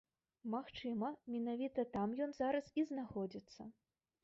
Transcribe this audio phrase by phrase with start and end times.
[0.53, 3.71] Магчыма менавіта там ён зараз і знаходзіцца.